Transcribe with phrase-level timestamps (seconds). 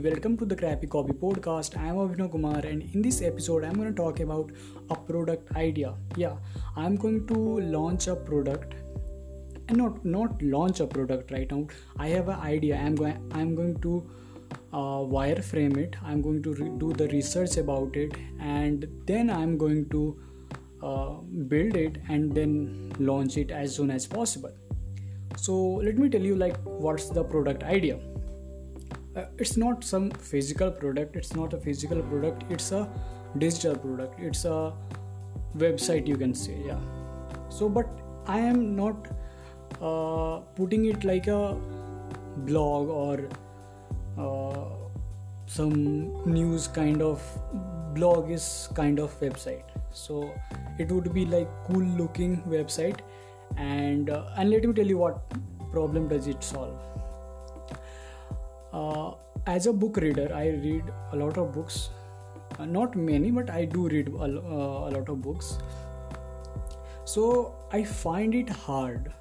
[0.00, 1.76] Welcome to the Crappy Copy podcast.
[1.76, 4.50] I'm Avinav Kumar, and in this episode, I'm going to talk about
[4.88, 5.92] a product idea.
[6.16, 6.36] Yeah,
[6.76, 8.74] I'm going to launch a product,
[9.68, 11.66] and not not launch a product right now.
[11.98, 12.76] I have an idea.
[12.76, 14.10] I'm going I'm going to
[14.72, 15.96] uh, wireframe it.
[16.02, 20.16] I'm going to re- do the research about it, and then I'm going to
[20.82, 21.10] uh,
[21.52, 24.56] build it and then launch it as soon as possible.
[25.36, 28.00] So let me tell you like what's the product idea
[29.16, 32.88] uh, it's not some physical product it's not a physical product it's a
[33.38, 34.72] digital product it's a
[35.56, 36.80] website you can say yeah.
[37.48, 37.86] So but
[38.26, 39.08] i am not
[39.80, 41.54] uh, putting it like a
[42.48, 43.28] blog or
[44.18, 44.68] uh,
[45.46, 45.74] some
[46.24, 47.22] news kind of
[47.94, 49.64] blog is kind of website.
[49.90, 50.32] So
[50.78, 53.00] it would be like cool looking website
[53.56, 55.20] and uh, and let me tell you what
[55.72, 56.91] problem does it solve
[58.72, 59.12] uh,
[59.46, 61.90] as a book reader i read a lot of books.
[62.58, 65.58] Uh, not many but i do read a, uh, a lot of books.
[67.04, 69.12] So i find it hard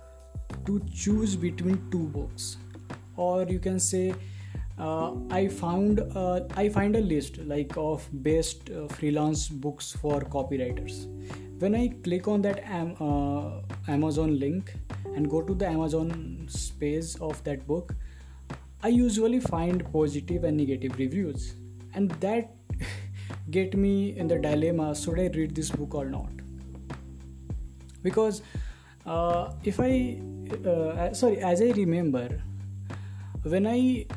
[0.66, 2.58] to choose between two books.
[3.16, 4.14] Or you can say
[4.78, 10.22] uh, I found uh, I find a list like of best uh, freelance books for
[10.22, 11.06] copywriters.
[11.60, 14.74] When I click on that Am- uh, Amazon link
[15.16, 17.94] and go to the Amazon space of that book,
[18.84, 21.54] I usually find positive and negative reviews,
[21.94, 22.56] and that
[23.52, 26.30] get me in the dilemma: should I read this book or not?
[28.02, 28.42] Because
[29.06, 30.20] uh, if I,
[30.68, 32.42] uh, sorry, as I remember,
[33.44, 34.08] when I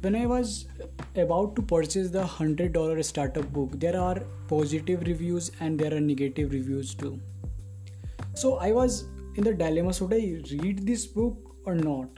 [0.00, 0.66] when I was
[1.14, 6.00] about to purchase the hundred dollar startup book, there are positive reviews and there are
[6.00, 7.20] negative reviews too.
[8.34, 9.04] So I was
[9.36, 12.08] in the dilemma: should I read this book or not?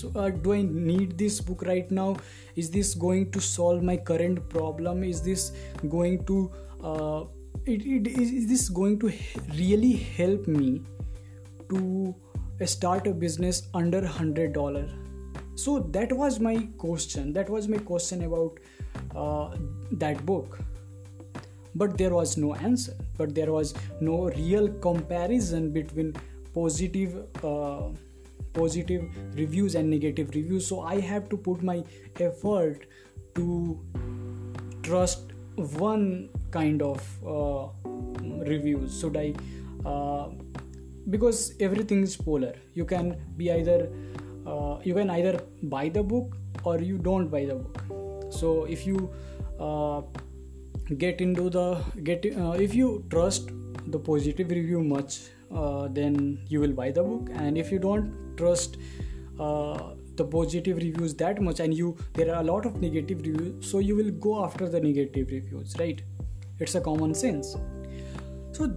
[0.00, 2.16] So uh, do i need this book right now?
[2.56, 5.02] Is this going to solve my current problem?
[5.04, 5.52] Is this
[5.88, 6.50] going to
[6.82, 7.24] uh,
[7.64, 9.12] it, it, is this going to
[9.58, 10.82] really help me
[11.70, 12.14] to
[12.64, 14.86] start a business under hundred dollar?
[15.54, 17.32] So that was my question.
[17.32, 18.60] That was my question about
[19.14, 19.56] uh,
[19.92, 20.58] that book.
[21.74, 22.94] But there was no answer.
[23.16, 26.14] But there was no real comparison between
[26.54, 27.88] positive uh,
[28.58, 30.66] positive reviews and negative reviews.
[30.66, 31.78] So i have to put my
[32.28, 32.86] effort
[33.34, 33.46] to
[34.82, 35.32] trust
[35.84, 37.00] one kind of
[37.36, 37.68] uh,
[38.52, 39.00] reviews.
[39.00, 39.34] Should i
[39.84, 40.28] uh,
[41.10, 42.54] because everything is polar.
[42.74, 43.90] You can be either
[44.46, 48.32] uh, you can either buy the book or you don't buy the book.
[48.32, 49.10] So if you
[49.60, 50.02] uh,
[50.98, 53.50] get into the get uh, if you trust
[53.86, 55.18] the positive review much
[55.54, 57.30] uh, then you will buy the book.
[57.34, 58.76] And if you don't trust
[59.38, 63.70] uh, the positive reviews that much and you there are a lot of negative reviews
[63.70, 66.02] so you will go after the negative reviews right?
[66.58, 67.54] It's a common sense.
[68.52, 68.74] So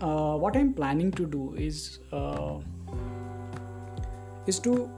[0.00, 2.58] uh, what i'm planning to do is uh,
[4.46, 4.90] is to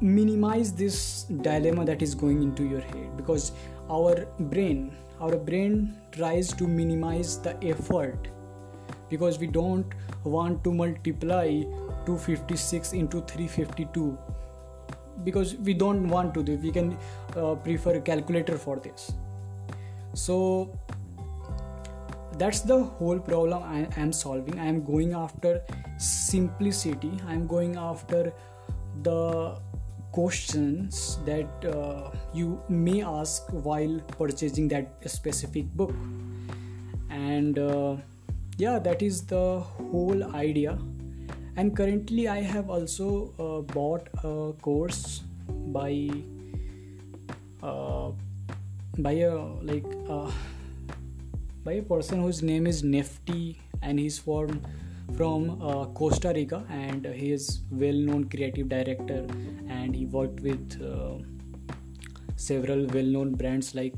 [0.00, 3.52] minimize this dilemma that is going into your head because
[3.88, 8.28] our brain our brain tries to minimize the effort
[9.10, 9.94] because we don't
[10.24, 11.62] want to multiply
[12.06, 14.18] 256 into 352
[15.24, 16.96] because we don't want to do we can
[17.36, 19.12] uh, prefer a calculator for this.
[20.14, 20.78] So
[22.38, 24.58] that's the whole problem i am solving.
[24.58, 25.62] I am going after
[25.98, 27.12] simplicity.
[27.26, 28.32] I am going after
[29.02, 29.58] the
[30.12, 35.94] questions that uh, you may ask while purchasing that specific book.
[37.10, 37.96] And uh,
[38.60, 39.60] yeah that is the
[39.90, 40.78] whole idea.
[41.56, 43.06] And currently i have also
[43.44, 45.22] uh, bought a course
[45.76, 45.92] by
[47.62, 48.10] uh,
[49.06, 49.32] by a
[49.70, 50.30] like uh,
[51.64, 54.60] by a person whose name is nifty and he's from
[55.16, 59.26] from uh, costa rica and he is well known creative director
[59.68, 61.16] and he worked with uh,
[62.36, 63.94] several well known brands like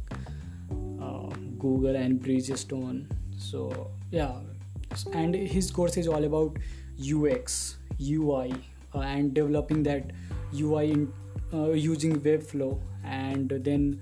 [1.01, 1.29] uh,
[1.59, 3.05] google and bridgestone.
[3.37, 4.33] So yeah
[5.13, 6.59] and his course is all about
[7.15, 8.53] ux ui
[8.95, 10.13] uh, and developing that
[10.61, 11.13] ui in,
[11.53, 14.01] uh, using webflow and then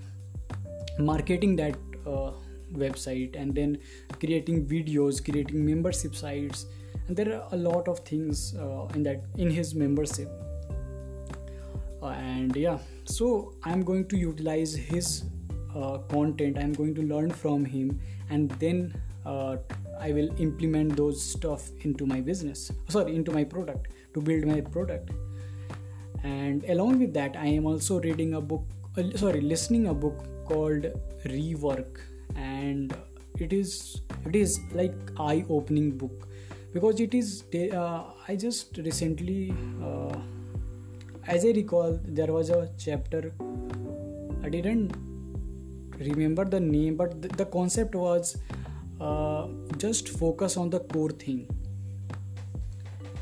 [0.99, 2.31] marketing that uh,
[2.73, 3.77] website and then
[4.19, 6.65] creating videos creating membership sites
[7.07, 10.29] and there are a lot of things uh, in that in his membership.
[12.01, 15.23] Uh, and yeah so i'm going to utilize his
[15.75, 18.93] uh, content i'm going to learn from him and then
[19.25, 19.57] uh,
[19.99, 22.71] I will implement those stuff into my business.
[22.89, 25.11] Sorry into my product to build my product.
[26.23, 28.63] And along with that I am also reading a book
[28.97, 30.87] uh, sorry listening a book called
[31.25, 31.99] rework.
[32.35, 32.95] And
[33.37, 36.27] it is it is like eye opening book.
[36.73, 39.53] Because it is uh, i just recently
[39.83, 40.17] uh,
[41.27, 43.33] as i recall there was a chapter
[44.41, 44.95] i didn't
[46.09, 48.37] remember the name but the, concept was
[48.99, 51.47] uh, just focus on the core thing.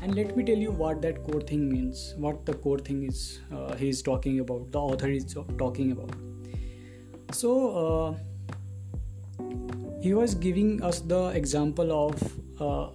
[0.02, 3.40] And let me tell you what that core thing means what the core thing is
[3.52, 6.10] uh, he is talking about the author is talking about.
[7.32, 7.50] So
[7.84, 8.14] uh,
[10.00, 12.90] he was giving us the example of uh,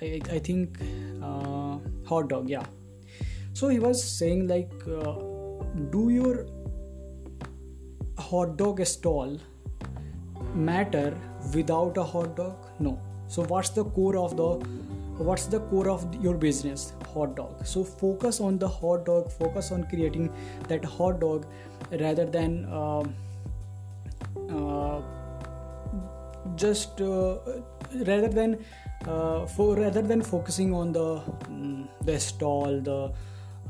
[0.00, 0.78] I, I, think
[1.22, 2.64] uh, hot dog yeah.
[3.54, 5.14] So he was saying like uh,
[5.90, 6.46] do your
[8.18, 9.38] hot dog stall
[10.54, 11.16] matter
[11.54, 12.56] without a hot dog?
[12.78, 13.00] No.
[13.28, 14.48] So what's the core of the
[15.22, 16.92] what's the core of your business?
[17.14, 17.66] Hot dog.
[17.66, 19.30] So focus on the hot dog.
[19.30, 20.30] Focus on creating
[20.68, 21.46] that hot dog
[21.90, 23.04] rather than uh,
[24.50, 25.02] uh,
[26.56, 27.38] just uh,
[28.06, 28.58] rather than
[29.06, 33.12] uh, for rather than focusing on the um, the stall the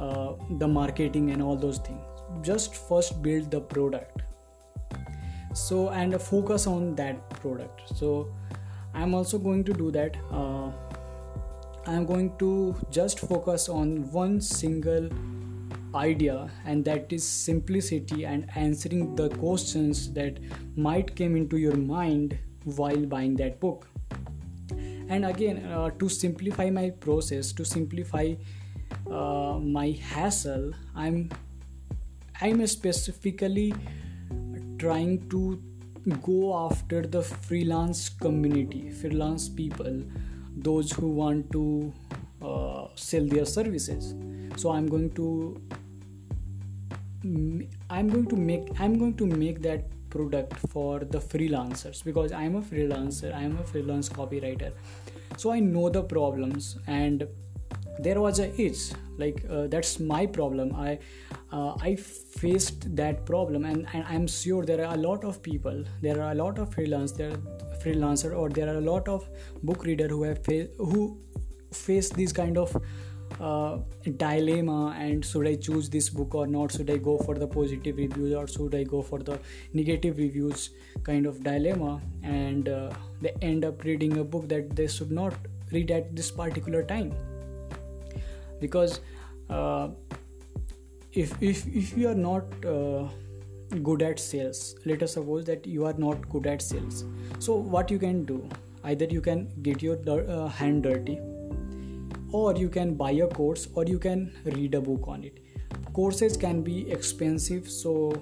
[0.01, 2.01] uh, the marketing and all those things.
[2.43, 4.23] Just first build the product
[5.55, 7.83] so and focus on that product.
[7.97, 8.33] So
[8.95, 10.17] i'm also going to do that.
[10.31, 10.71] Uh,
[11.87, 15.09] i'm going to just focus on one single
[15.95, 20.39] idea and that is simplicity and answering the questions that
[20.77, 23.89] might come into your mind while buying that book.
[25.09, 28.35] And again uh, to simplify my process to simplify
[29.11, 31.29] uh, my hassle i'm
[32.41, 33.75] i'm specifically
[34.83, 35.41] trying to
[36.23, 40.01] go after the freelance community freelance people
[40.57, 41.93] those who want to
[42.43, 44.15] uh, sell their services.
[44.57, 45.61] So i'm going to
[47.91, 52.57] i'm going to make i'm going to make that product for the freelancers because i'm
[52.57, 54.73] a freelancer i'm a freelance copywriter.
[55.37, 57.27] So i know the problems and
[57.99, 60.99] there was a itch like uh, that's my problem i
[61.53, 65.85] uh, i faced that problem and, and i'm sure there are a lot of people
[66.01, 67.37] there are a lot of freelance there
[67.85, 69.29] freelancer or there are a lot of
[69.63, 71.19] book reader who have fa- who
[71.73, 72.77] face these kind of
[73.41, 73.79] uh,
[74.17, 76.73] dilemma and should I choose this book or not?
[76.73, 79.39] Should I go for the positive reviews or should I go for the
[79.73, 80.71] negative reviews
[81.03, 82.01] kind of dilemma?
[82.23, 82.91] And uh,
[83.21, 85.35] they end up reading a book that they should not
[85.71, 87.15] read at this particular time
[88.63, 89.01] because
[89.51, 89.89] uh,
[91.13, 93.09] if, if if you are not uh,
[93.89, 97.05] good at sales let us suppose that you are not good at sales.
[97.39, 98.49] So what you can do
[98.85, 99.99] either you can get your
[100.29, 101.21] uh, hand dirty
[102.33, 105.39] or you can buy a course or you can read a book on it.
[105.93, 108.13] Courses can be expensive so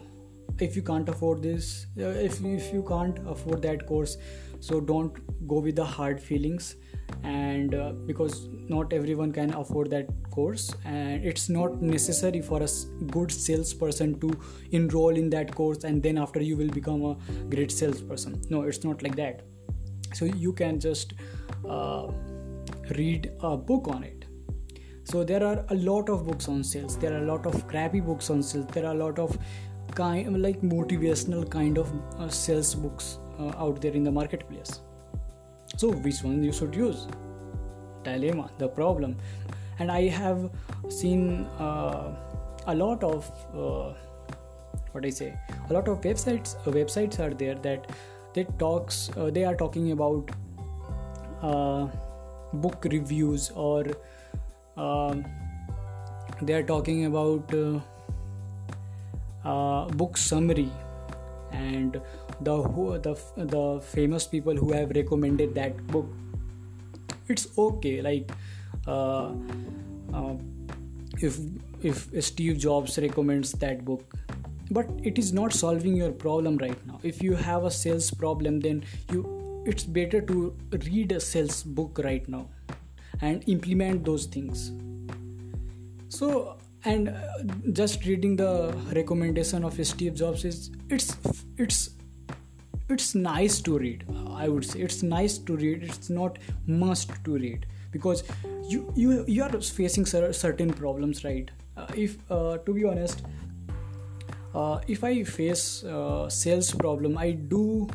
[0.58, 4.16] if you can't afford this uh, if, if you can't afford that course
[4.60, 5.14] so don't
[5.48, 6.76] go with the hard feelings
[7.22, 12.68] and uh, because not everyone can afford that course and it's not necessary for a
[13.06, 14.30] good salesperson to
[14.72, 17.16] enroll in that course and then after you will become a
[17.48, 18.40] great salesperson.
[18.50, 19.42] No it's not like that.
[20.14, 21.14] So you can just
[21.68, 22.08] uh,
[22.96, 24.24] read a book on it.
[25.04, 26.96] So there are a lot of books on sales.
[26.96, 28.66] There are a lot of crappy books on sales.
[28.66, 29.36] There are a lot of
[29.94, 34.80] kind like motivational kind of uh, sales books uh, out there in the marketplace
[35.76, 37.06] so which one you should use?
[38.04, 39.16] Dilemma the problem.
[39.78, 40.50] And i have
[40.90, 42.14] seen uh,
[42.66, 43.94] a lot of uh,
[44.92, 45.28] what i say
[45.68, 47.86] a lot of websites uh, websites are there that
[48.34, 50.30] they talks uh, they are talking about
[52.52, 53.86] book reviews or
[54.76, 55.24] um,
[56.42, 57.80] they are talking about uh,
[59.44, 60.70] uh, book summary
[61.52, 62.00] and
[62.42, 66.06] the who the the famous people who have recommended that book
[67.28, 68.30] it's okay like
[68.86, 69.32] uh,
[70.14, 70.34] uh,
[71.20, 71.38] if
[71.82, 74.14] if steve jobs recommends that book
[74.70, 77.00] but it is not solving your problem right now.
[77.02, 80.56] If you have a sales problem then you it's better to
[80.86, 82.48] read a sales book right now
[83.20, 84.72] and implement those things.
[86.08, 87.12] So and uh,
[87.72, 91.16] just reading the recommendation of steve jobs is it's
[91.58, 91.90] it's
[92.90, 94.04] it's nice to read
[94.36, 94.80] i would say.
[94.80, 97.66] It's nice to read it's not must to read.
[97.92, 98.22] Because
[98.68, 101.50] you you you are facing certain problems right?
[101.76, 103.22] Uh, if uh, to be honest
[104.54, 107.88] uh, if i face uh, sales problem i do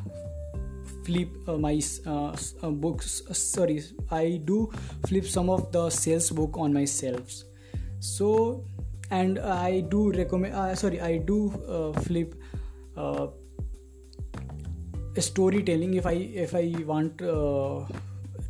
[1.04, 2.36] flip uh, my uh,
[2.86, 4.72] books sorry i do
[5.08, 7.44] flip some of the sales book on myself.
[8.00, 8.66] So
[9.12, 11.40] and i do recommend sorry i do
[12.04, 12.36] flip
[15.22, 16.14] storytelling if i
[16.46, 17.86] if i want uh,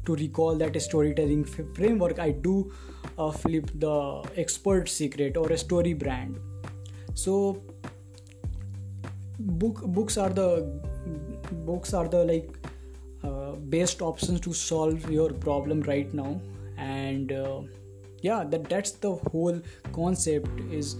[0.05, 2.72] to recall that storytelling f- framework i do
[3.17, 6.38] uh, flip the expert secret or a StoryBrand.
[7.13, 7.63] So
[9.39, 10.81] book books are the
[11.65, 12.50] books are the like
[13.24, 16.41] uh, best options to solve your problem right now.
[16.77, 17.62] And uh,
[18.22, 19.62] yeah that that's the whole
[19.93, 20.95] concept is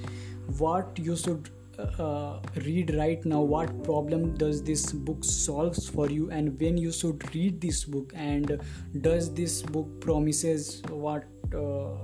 [0.58, 6.30] what you should uh, read right now what problem does this book solves for you
[6.32, 8.14] and when you should read this book?
[8.16, 8.62] And
[9.02, 11.98] does this book promises what uh,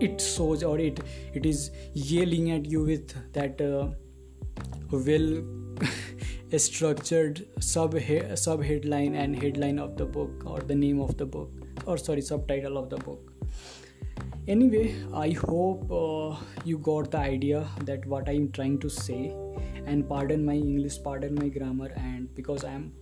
[0.00, 1.00] it shows or it
[1.34, 3.88] it is yelling at you with that uh,
[4.90, 5.42] well
[6.56, 7.98] structured sub
[8.34, 11.50] sub headline and headline of the book or the name of the book
[11.86, 13.32] or sorry subtitle of the book
[14.52, 19.34] anyway i hope uh, you got the idea that what i'm trying to say.
[19.90, 22.92] And pardon my english pardon my grammar and because i'm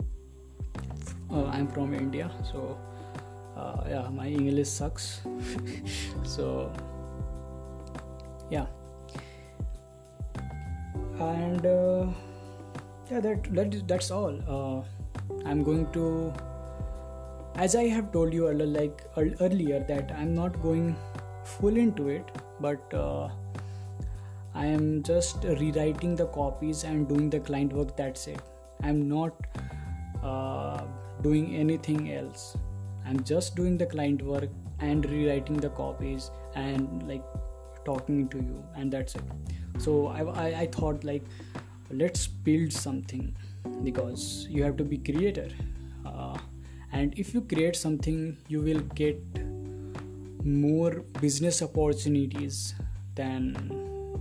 [1.33, 2.79] uh, i'm from india so
[3.57, 5.21] uh, yeah my english sucks.
[6.25, 6.73] So
[8.50, 8.67] yeah.
[11.19, 12.07] And uh,
[13.11, 14.38] yeah that, that that's all.
[14.59, 14.83] Uh,
[15.45, 16.33] i'm going to
[17.65, 19.03] as i have told you earlier like
[19.41, 20.95] earlier that i'm not going
[21.47, 23.29] full into it but uh,
[24.55, 28.41] i am just rewriting the copies and doing the client work that's it.
[28.83, 29.33] I'm not
[30.23, 30.83] uh,
[31.23, 32.57] doing anything else.
[33.07, 34.50] I'm just doing the client work
[34.81, 37.25] and rewriting the copies and like
[37.85, 39.23] talking to you and that's it.
[39.79, 41.25] So i, I, I thought like
[41.91, 43.35] let's build something
[43.83, 45.49] because you have to be creator.
[46.05, 46.37] Uh,
[46.93, 49.21] and if you create something you will get
[50.47, 52.75] more business opportunities
[53.15, 53.55] than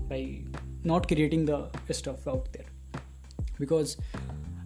[0.09, 0.41] by
[0.83, 2.65] not creating the stuff out there.
[3.59, 3.97] Because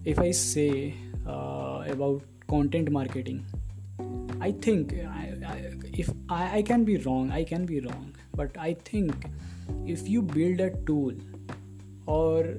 [0.04, 0.94] if i say
[1.26, 3.44] uh, about content marketing
[4.40, 8.56] i think I, I, if I, I can be wrong i can be wrong but
[8.56, 9.26] i think
[9.86, 11.12] if you build a tool
[12.06, 12.56] or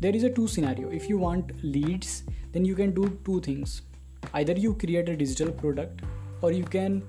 [0.00, 0.90] there is a two scenario.
[0.90, 3.82] If you want leads then you can do two things.
[4.34, 6.02] Either you create a digital product
[6.42, 7.02] or you can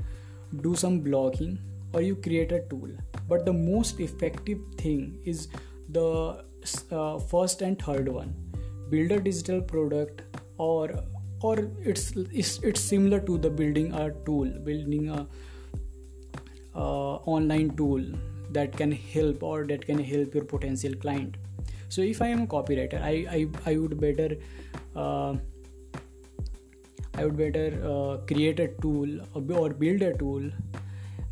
[0.62, 1.58] do some blogging
[1.94, 2.90] or you create a tool.
[3.28, 5.48] But the most effective thing is
[5.90, 6.44] the
[6.92, 8.36] uh, first and third one.
[8.90, 10.22] Build a digital product
[10.58, 10.92] or
[11.42, 15.28] or it's, it's it's similar to the building a tool building a
[16.76, 18.04] uh, online tool
[18.52, 21.36] that can help or that can help your potential client.
[21.90, 24.38] So if i am a copywriter i i, I would better
[24.96, 25.36] uh,
[27.18, 30.50] I would better uh, create a tool or build a tool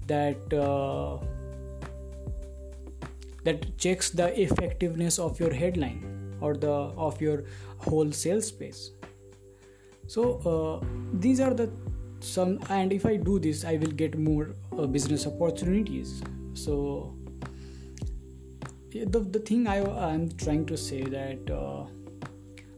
[0.08, 1.18] that uh,
[3.44, 6.72] that checks the effectiveness of your headline or the
[7.08, 7.44] of your
[7.78, 8.92] whole sales space.
[10.08, 11.70] So uh, these are the
[12.20, 16.22] some, and if I do this, I will get more uh, business opportunities.
[16.54, 17.14] So
[18.92, 21.52] the the thing I I'm trying to say that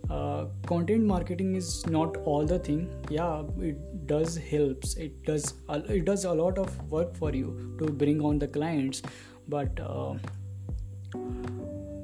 [0.10, 2.90] uh, content marketing is not all the thing.
[3.10, 4.96] Yeah it does helps.
[4.96, 9.02] It does it does a lot of work for you to bring on the clients.
[9.48, 10.16] But uh,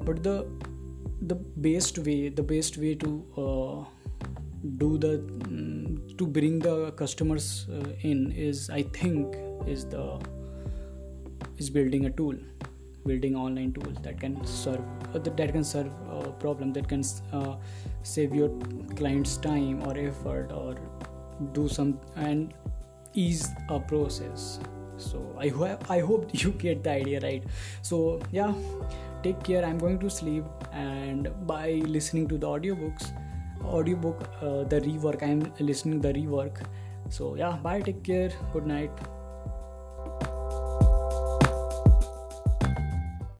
[0.04, 0.46] but the
[1.22, 3.84] the best way the best way to uh,
[4.78, 10.04] do the um, to bring the customers uh, in is i think is the
[11.58, 12.36] is building a tool
[13.06, 14.80] building online tools that can serve
[15.14, 17.56] uh, that can serve a problem that can uh,
[18.02, 18.50] save your
[18.96, 20.76] client's time or effort or
[21.52, 22.54] do some and
[23.14, 24.60] ease a process.
[24.96, 27.42] So i hope i hope you get the idea right?
[27.82, 28.54] So yeah
[29.22, 29.64] take care.
[29.64, 33.12] I'm going to sleep and by listening to the audiobooks
[33.64, 36.62] audiobook uh, the rework i'm listening the rework.
[37.08, 37.80] So yeah bye.
[37.80, 38.30] Take care.
[38.52, 38.90] Good night